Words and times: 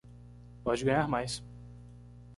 Pode 0.63 0.83
ganhar 0.83 1.05
mais 1.07 1.43